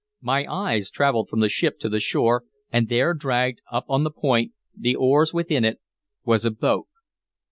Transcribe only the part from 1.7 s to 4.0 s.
to the shore, and there dragged up